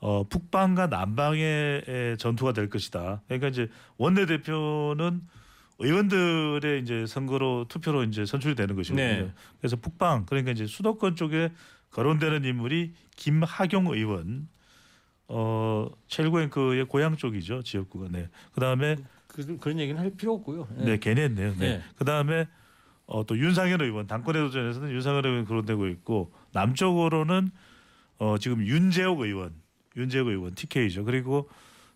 [0.00, 3.22] 어 북방과 남방의 에, 전투가 될 것이다.
[3.26, 5.22] 그러니까 이제 원내대표는
[5.80, 9.06] 의원들의 이제 선거로 투표로 이제 선출이 되는 것이거든요.
[9.26, 9.32] 네.
[9.58, 11.50] 그래서 북방 그러니까 이제 수도권 쪽에
[11.90, 14.48] 거론되는 인물이 김하경 의원
[15.26, 18.28] 어 첼고앵크의 고향 쪽이죠 지역구가 네.
[18.52, 20.68] 그다음에 그, 그런 얘기는 할 필요 없고요.
[20.80, 20.84] 예.
[20.84, 21.54] 네, 괜히 했네요.
[21.58, 21.78] 네.
[21.78, 21.82] 네.
[21.96, 22.46] 그다음에
[23.06, 27.50] 어, 또 윤상현 의원 당권의 도전에서는 윤상현 의원 거론되고 있고 남쪽으로는
[28.18, 29.54] 어, 지금 윤재옥 의원,
[29.96, 31.04] 윤재옥 의원 TK죠.
[31.04, 31.48] 그리고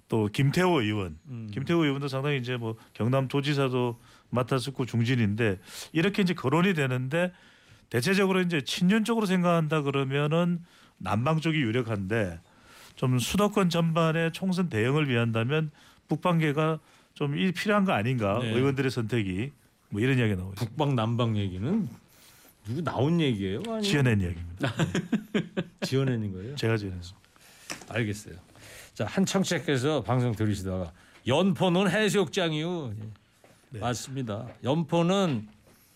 [0.09, 1.49] 또 김태호 의원, 음.
[1.53, 3.99] 김태호 의원도 상당히 이제 뭐 경남 도지사도
[4.31, 5.59] 맡았었고 중진인데
[5.93, 7.33] 이렇게 이제 거론이 되는데
[7.90, 10.61] 대체적으로 이제 친윤 쪽으로 생각한다 그러면은
[10.99, 12.40] 남방 쪽이 유력한데
[12.97, 15.71] 좀 수도권 전반의 총선 대응을 위한다면
[16.09, 16.81] 북방계가
[17.14, 18.51] 좀 이- 필요한 거 아닌가 네.
[18.53, 19.53] 의원들의 선택이
[19.90, 20.64] 뭐 이런 나오고 있습니다.
[20.77, 21.88] 북방 남방 얘기는
[22.67, 23.59] 누구 나온 얘기예요?
[23.67, 24.73] 아니면 지어낸 이야기입니다.
[25.83, 26.57] 지어내는 거예요?
[26.57, 27.21] 제가 지어냈습니다.
[27.88, 28.35] 알겠어요.
[28.94, 30.92] 자, 한 청취자께서 방송 들으시다가
[31.26, 32.92] 연포는 해수욕장이요.
[32.96, 33.04] 예.
[33.70, 33.80] 네.
[33.80, 34.46] 맞습니다.
[34.62, 35.48] 연포는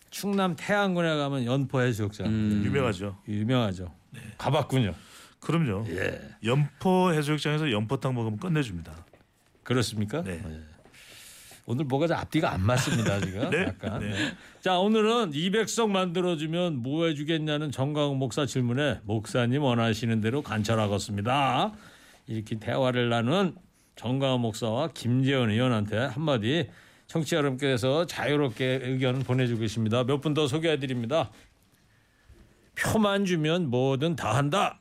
[0.09, 2.61] 충남 태안군에 가면 연포 해수욕장 음.
[2.65, 3.17] 유명하죠.
[3.27, 3.93] 유명하죠.
[4.37, 4.93] 가봤군요.
[5.39, 5.85] 그럼요.
[5.89, 6.19] 예.
[6.43, 8.91] 연포 해수욕장에서 연포탕 먹으면 끝내줍니다.
[9.63, 10.21] 그렇습니까?
[10.23, 10.41] 네.
[10.45, 10.59] 예.
[11.65, 13.65] 오늘 뭐가 좀 앞뒤가 안 맞습니다 지금 네.
[13.67, 13.99] 약간.
[14.01, 14.33] 네.
[14.59, 21.71] 자 오늘은 200석 만들어주면 뭐 해주겠냐는 정광훈 목사 질문에 목사님 원하시는 대로 관찰하겠습니다.
[22.29, 23.55] 이렇게 대화를 나눈
[23.95, 26.69] 정광훈 목사와 김재원 의원한테 한마디
[27.07, 30.03] 청취자 여러분께서 자유롭게 의견 보내주고 계십니다.
[30.03, 31.31] 몇 분 더 소개해드립니다.
[32.77, 34.79] 표만 주면 뭐든 다 한다.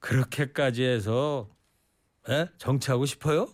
[0.00, 1.48] 그렇게까지 해서
[2.28, 2.46] 에?
[2.58, 3.48] 정치하고 싶어요?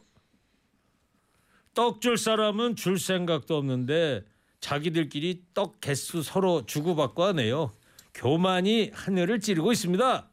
[1.73, 4.25] 떡 줄 사람은 줄 생각도 없는데
[4.61, 7.71] 자기들끼리 떡 개수 서로 주고받고 하네요.
[8.13, 10.29] 교만이 하늘을 찌르고 있습니다.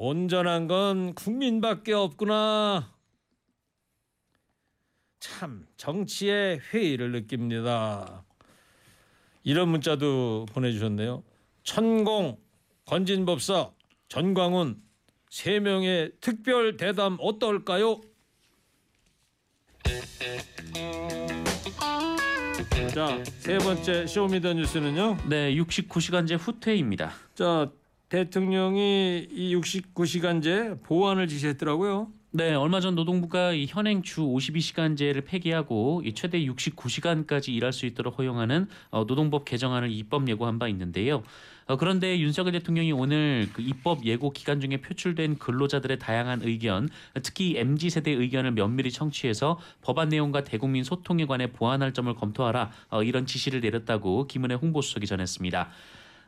[0.00, 2.94] 온전한 건 국민밖에 없구나.
[5.18, 8.24] 참 정치의 회의를 느낍니다.
[9.42, 11.24] 이런 문자도 보내주셨네요.
[11.64, 12.38] 천공,
[12.84, 13.72] 건진법사,
[14.08, 14.80] 전광훈
[15.30, 18.00] 세 명의 특별 대담 어떨까요?
[22.94, 25.16] 자, 세 번째 show me the 뉴스는요.
[25.28, 27.12] 네, 69시간제 후퇴입니다.
[27.34, 27.72] 자,
[28.08, 32.10] 대통령이 이 69시간제 보완을 지시했더라고요.
[32.30, 38.18] 네, 얼마 전 노동부가 이 현행 주 52시간제를 폐기하고 이 최대 69시간까지 일할 수 있도록
[38.18, 41.22] 허용하는 어, 노동법 개정안을 입법 예고한 바 있는데요.
[41.66, 46.88] 어, 그런데 윤석열 대통령이 오늘 그 입법 예고 기간 중에 표출된 근로자들의 다양한 의견,
[47.22, 53.02] 특히 mz 세대 의견을 면밀히 청취해서 법안 내용과 대국민 소통에 관해 보완할 점을 검토하라 어,
[53.02, 55.70] 이런 지시를 내렸다고 김은혜 홍보수석이 전했습니다.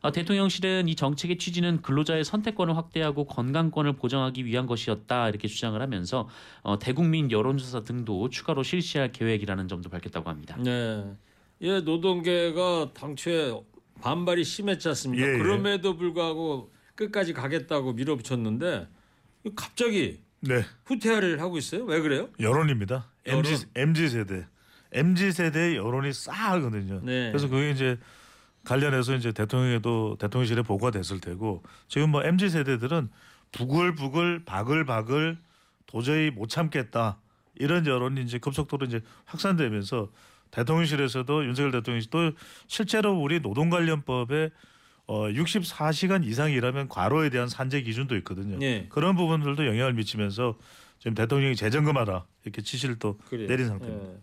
[0.02, 6.28] 어, 대통령실은 이 정책의 취지는 근로자의 선택권을 확대하고 건강권을 보장하기 위한 것이었다 이렇게 주장을 하면서
[6.62, 10.56] 어, 대국민 여론조사 등도 추가로 실시할 계획이라는 점도 밝혔다고 합니다.
[10.58, 11.04] 네.
[11.62, 13.60] 예, 노동계가 당초에
[14.00, 15.26] 반발이 심했지 않습니까?
[15.26, 15.38] 예, 예.
[15.38, 18.88] 그럼에도 불구하고 끝까지 가겠다고 밀어붙였는데
[19.54, 21.84] 갑자기 네, 후퇴를 하고 있어요.
[21.84, 22.30] 왜 그래요?
[22.40, 23.10] 여론입니다.
[23.26, 23.44] 여론.
[23.44, 24.46] MZ MZ 세대,
[24.92, 27.00] MZ 세대의 여론이 싸하거든요.
[27.04, 27.28] 네.
[27.30, 27.98] 그래서 그게 이제
[28.64, 33.08] 관련해서 이제 대통령에도 대통령실에 보고가 됐을 테고 지금 뭐 MZ 세대들은
[33.52, 35.38] 부글부글 바글바글
[35.86, 37.18] 도저히 못 참겠다
[37.56, 40.08] 이런 여론이 이제 급속도로 이제 확산되면서
[40.50, 42.32] 대통령실에서도 윤석열 대통령이 또
[42.66, 44.50] 실제로 우리 노동관련법에
[45.06, 48.58] 어 64시간 이상 일하면 과로에 대한 산재 기준도 있거든요.
[48.58, 48.86] 네.
[48.90, 50.56] 그런 부분들도 영향을 미치면서
[50.98, 53.48] 지금 대통령이 재점검하라 이렇게 지시를 또 그래요.
[53.48, 54.12] 내린 상태입니다.
[54.12, 54.18] 예.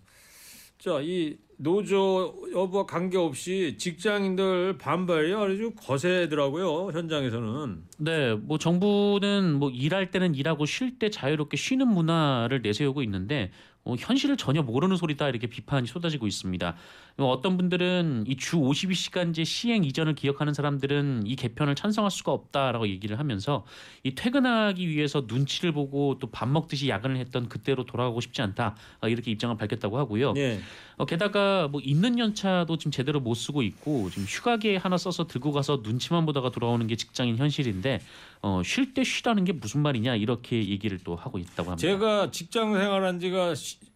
[0.80, 6.92] 자, 이 노조 여부와 관계없이 직장인들 반발이 아주 거세더라고요.
[6.92, 7.84] 현장에서는.
[7.98, 13.52] 네, 뭐 정부는 뭐 일할 때는 일하고 쉴 때 자유롭게 쉬는 문화를 내세우고 있는데
[13.86, 16.76] 어, 현실을 전혀 모르는 소리다 이렇게 비판이 쏟아지고 있습니다.
[17.20, 22.88] 어, 어떤 분들은 이 주 52시간제 시행 이전을 기억하는 사람들은 이 개편을 찬성할 수가 없다라고
[22.88, 23.66] 얘기를 하면서
[24.04, 29.08] 이 퇴근하기 위해서 눈치를 보고 또 밥 먹듯이 야근을 했던 그때로 돌아가고 싶지 않다 어,
[29.08, 30.36] 이렇게 입장을 밝혔다고 하고요.
[30.38, 30.60] 예.
[30.98, 35.52] 어, 게다가 뭐 있는 연차도 지금 제대로 못 쓰고 있고 지금 휴가계 하나 써서 들고
[35.52, 38.00] 가서 눈치만 보다가 돌아오는 게 직장인 현실인데
[38.44, 41.78] 어, 쉴 때 쉬라는 게 무슨 말이냐 이렇게 얘기를 또 하고 있다고 합니다.
[41.78, 43.88] 제가 직장 생활한 지가 시- 그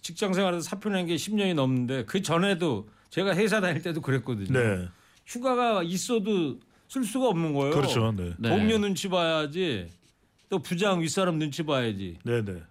[0.00, 4.58] 직장 생활에서 사표 낸 게 10년이 넘는데 그 전에도 제가 회사 다닐 때도 그랬거든요.
[4.58, 4.88] 네.
[5.26, 7.70] 휴가가 있어도 쓸 수가 없는 거예요.
[7.74, 8.12] 그렇죠.
[8.12, 8.32] 네.
[8.38, 8.48] 네.
[8.48, 9.88] 동료 눈치 봐야지.
[10.48, 12.18] 또 부장 윗사람 눈치 봐야지.
[12.24, 12.62] 네, 네.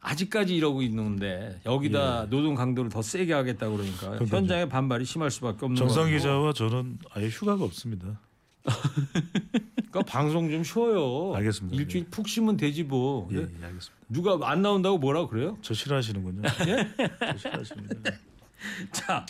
[0.00, 4.24] 아직까지 이러고 있는데 여기다 노동 강도를 더 세게 하겠다 그러니까 예.
[4.26, 6.16] 현장의 반발이 심할 수밖에 없는 정상 거고.
[6.16, 8.18] 기자와 저는 아예 휴가가 없습니다.
[8.62, 11.34] 그러니까 방송 좀 쉬어요.
[11.34, 11.76] 알겠습니다.
[11.76, 13.28] 일주일 푹 쉬면 되지 뭐.
[13.32, 13.92] 예, 예, 알겠습니다.
[14.08, 15.58] 누가 안 나온다고 뭐라 그래요?
[15.62, 16.42] 저 싫어하시는군요.
[16.68, 16.88] 예?
[17.18, 18.02] 저 싫어하시는군요.
[18.92, 19.26] 자,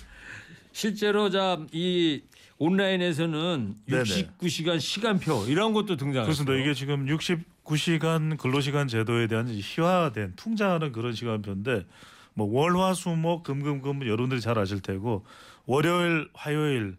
[0.72, 2.22] 실제로 자이
[2.58, 4.02] 온라인에서는 네네.
[4.02, 6.24] 69시간 시간표 이런 것도 등장했어요.
[6.24, 6.54] 그렇습니다.
[6.54, 11.86] 이게 지금 69시간 근로시간 제도에 대한 희화된 풍자하는 그런 시간표인데
[12.34, 15.24] 뭐 월화수목 금금금 여러분들이 잘 아실 테고
[15.66, 16.96] 월요일 화요일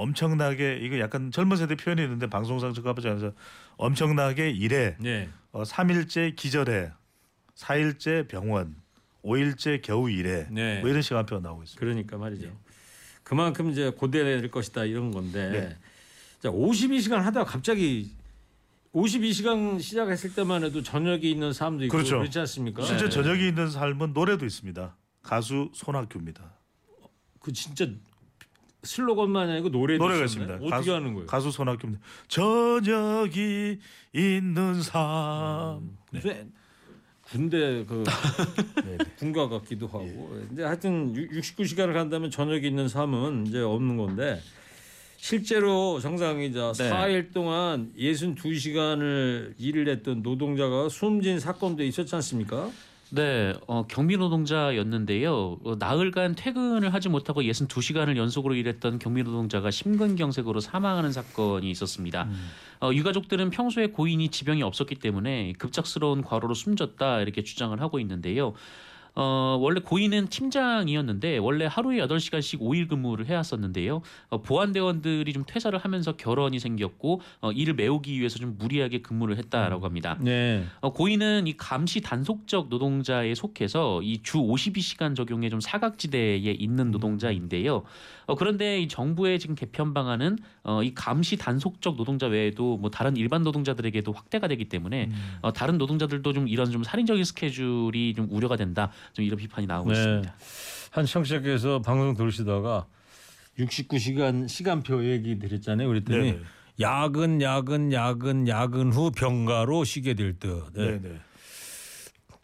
[0.00, 3.32] 엄청나게 이거 약간 젊은 세대 표현이 있는데 방송상 적합하지 않아서
[3.76, 5.28] 엄청나게 일해 네.
[5.52, 6.90] 어, 3일째 기절해
[7.54, 8.76] 4일째 병원
[9.22, 10.80] 5일째 겨우 일해 네.
[10.80, 11.80] 뭐 이런 시간표가 나오고 있습니다.
[11.80, 12.50] 그러니까 말이죠.
[13.22, 15.50] 그만큼 이제 고대될 것이다 이런 건데.
[15.50, 15.76] 네.
[16.40, 18.10] 자, 52시간 하다가 갑자기
[18.94, 22.18] 52시간 시작했을 때만 해도 저녁이 있는 사람도 있고 그렇죠.
[22.18, 22.82] 그렇지 않습니까?
[22.82, 23.10] 실제 네.
[23.10, 24.96] 저녁이 있는 삶은 노래도 있습니다.
[25.22, 26.54] 가수 손학규입니다.
[27.40, 27.86] 그 진짜
[28.82, 30.24] 슬로건만 아니고 노래도 노래가?
[30.24, 30.54] 있습니다.
[30.54, 31.26] 어떻게 가수, 하는 거예요?
[31.26, 32.02] 가수 손학규입니다.
[32.28, 33.78] 저녁이
[34.14, 35.96] 있는 삶.
[36.10, 36.52] 무슨
[37.22, 38.02] 군대 그
[38.84, 38.98] 네.
[39.18, 40.30] 군가 같기도 하고.
[40.48, 44.40] 근데 하여튼 69시간을 간다면 저녁이 있는 삶은 이제 없는 건데
[45.16, 46.90] 실제로 정상이자 네.
[46.90, 52.70] 4일 동안 62시간을 일을 했던 노동자가 숨진 사건도 있었지 않습니까?
[53.12, 55.58] 네, 어, 경비 노동자였는데요.
[55.64, 62.28] 어, 나흘간 퇴근을 하지 못하고 62시간을 연속으로 일했던 경비 노동자가 심근경색으로 사망하는 사건이 있었습니다.
[62.80, 68.54] 어, 유가족들은 평소에 고인이 지병이 없었기 때문에 급작스러운 과로로 숨졌다 이렇게 주장을 하고 있는데요.
[69.14, 74.02] 어, 원래 고인은 팀장이었는데 원래 하루에 8시간씩 5일 근무를 해왔었는데요.
[74.28, 79.84] 어, 보안대원들이 좀 퇴사를 하면서 결혼이 생겼고 어, 이를 메우기 위해서 좀 무리하게 근무를 했다라고
[79.84, 80.16] 합니다.
[80.20, 80.64] 네.
[80.80, 87.84] 어, 고인은 이 감시 단속적 노동자에 속해서 이주 52시간 적용의 좀 사각지대에 있는 노동자인데요.
[88.30, 93.16] 어, 그런데 이 정부의 지금 개편 방안은 어, 이 감시 단속적 노동자 외에도 뭐 다른
[93.16, 95.10] 일반 노동자들에게도 확대가 되기 때문에
[95.42, 98.92] 어, 다른 노동자들도 좀 이런 좀 살인적인 스케줄이 좀 우려가 된다.
[99.12, 99.98] 좀 이런 비판이 나오고 네.
[99.98, 100.34] 있습니다.
[100.92, 102.86] 한 청취자께서 방송 들으시다가
[103.58, 105.88] 69시간 시간표 얘기 드렸잖아요.
[105.88, 106.40] 그랬더니 네.
[106.80, 110.72] 야근 야근 야근 야근 후 병가로 쉬게 될 듯.
[110.74, 110.92] 네.
[110.92, 111.20] 네, 네.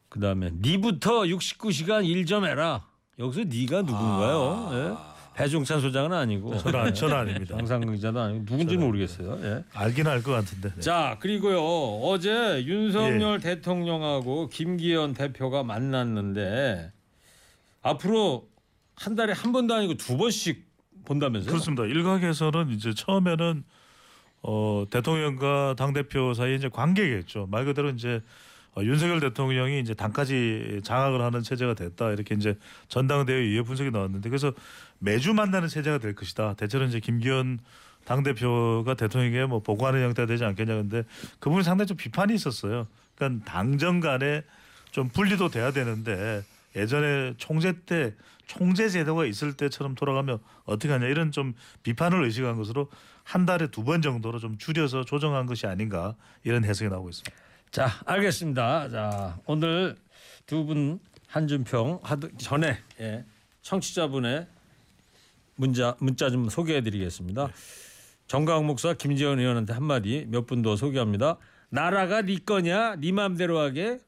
[0.09, 2.87] 그다음에 니부터 69시간 일 좀 해라.
[3.18, 4.70] 여기서 니가 누군가요?
[4.72, 5.15] 예?
[5.37, 7.57] 배종찬 소장은 아니고 저는 안- 저는 아닙니다.
[7.57, 9.38] 장상근 기자도 아니고 누군지 모르겠어요.
[9.42, 9.64] 예.
[9.75, 10.70] 알긴 알 것 같은데.
[10.75, 10.81] 네.
[10.81, 11.61] 자 그리고요
[12.03, 16.90] 어제 윤석열 대통령하고 김기현 대표가 만났는데
[17.83, 18.49] 앞으로
[18.94, 20.64] 한 달에 한 번도 아니고 두 번씩
[21.05, 21.51] 본다면서요?
[21.51, 21.85] 그렇습니다.
[21.85, 23.62] 일각에서는 이제 처음에는
[24.42, 27.46] 어, 대통령과 당 대표 사이에 이제 관계겠죠.
[27.51, 28.22] 말 그대로 이제
[28.77, 32.59] 어, 윤석열 대통령이 이제 당까지 장악을 하는 체제가 됐다 이렇게 이제
[32.89, 34.53] 전당대회 이후 분석이 나왔는데 그래서
[34.99, 36.55] 매주 만나는 체제가 될 것이다.
[36.55, 37.59] 대체로 이제 김기현
[38.05, 41.03] 당 대표가 대통령에게 뭐 보고하는 형태가 되지 않겠냐 근데
[41.41, 42.87] 그 부분이 상당히 좀 비판이 있었어요.
[43.15, 44.43] 그러니까 당정 간에
[44.91, 46.45] 좀 분리도 돼야 되는데
[46.77, 48.15] 예전에 총재 때
[48.47, 52.91] 총재 제도가 있을 때처럼 돌아가면 어떻게 하냐 이런 좀 비판을 의식한 것으로
[53.25, 57.46] 한 달에 두 번 정도로 좀 줄여서 조정한 것이 아닌가 이런 해석이 나오고 있습니다.
[57.70, 58.88] 자 알겠습니다.
[58.90, 59.96] 자 오늘
[60.46, 63.24] 두 분 한준평 하기 전에 예,
[63.62, 64.46] 청취자분의
[65.57, 67.50] 문자 문자 좀 소개해드리겠습니다.
[68.29, 71.38] 정강 목사 김재원 의원한테 한마디 몇 분 더 소개합니다.
[71.68, 73.98] 나라가 네 거냐 네 맘대로 하게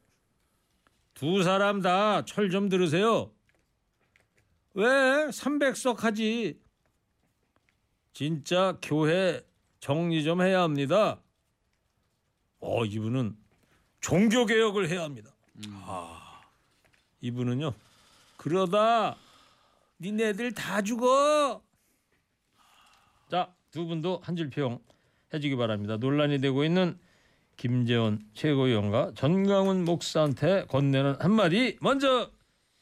[1.14, 3.32] 두 사람 다 철 좀 들으세요.
[4.74, 6.58] 왜 300석 하지?
[8.12, 9.44] 진짜 교회
[9.80, 11.20] 정리 좀 해야 합니다.
[12.60, 13.36] 어 이분은
[14.00, 15.30] 종교 개혁을 해야 합니다.
[15.84, 16.40] 아,
[17.20, 17.74] 이분은요.
[18.36, 19.16] 그러다
[20.00, 21.60] 니네들 다 죽어.
[23.30, 24.78] 자, 두 분도 한 줄 평
[25.34, 25.96] 해주기 바랍니다.
[25.96, 26.98] 논란이 되고 있는
[27.56, 32.30] 김재원 최고위원과 전광훈 목사한테 건네는 한마디 먼저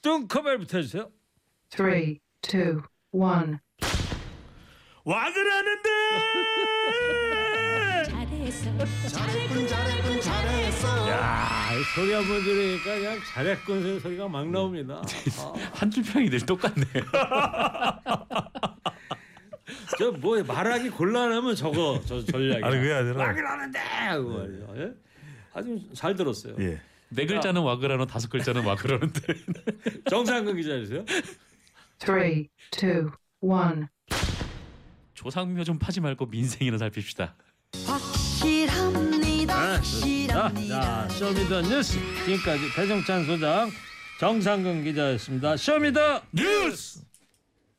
[0.03, 1.11] 뚱커벨부터 해주세요.
[1.71, 3.57] Three, two, one.
[5.05, 5.91] 와글 하는데
[8.13, 9.67] 야, 이
[11.95, 15.03] 소리 한 번 들으니까 그냥 잘했군 소리가 막 나옵니다.
[15.75, 16.87] 한 줄 평이 늘 똑같네요.
[19.99, 22.65] 저뭐 말하기 곤란하면 저거 저 전략이.
[22.65, 23.79] 아니 그게 아니라 하는데
[24.15, 24.75] 그 말이죠.
[24.77, 24.93] 예?
[25.55, 26.55] 아주 잘 들었어요.
[26.61, 26.81] 예.
[27.09, 29.21] 네 글자는 와그라노 다섯 글자는 와그라노인데.
[30.11, 31.05] 정상근 기자이세요?
[31.99, 33.11] Three, two,
[33.41, 33.87] one.
[35.15, 37.35] 조상묘 좀 파지 말고 민생이나 살핍시다.
[37.87, 39.55] 확실합니다.
[39.55, 39.85] 자, 확
[40.27, 41.09] 실합니다.
[41.09, 43.71] 자, show me the 뉴스 지금까지 배종찬 소장,
[44.19, 45.57] 정상근 기자였습니다.
[45.57, 47.06] Show me the 뉴스.